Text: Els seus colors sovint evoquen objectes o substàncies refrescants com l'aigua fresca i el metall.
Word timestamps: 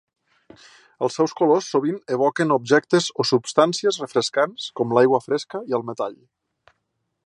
Els 1.07 1.17
seus 1.19 1.35
colors 1.41 1.67
sovint 1.73 1.99
evoquen 2.17 2.55
objectes 2.57 3.11
o 3.25 3.29
substàncies 3.33 4.03
refrescants 4.05 4.67
com 4.81 4.97
l'aigua 4.99 5.25
fresca 5.29 5.67
i 5.73 5.81
el 5.81 5.91
metall. 5.93 6.19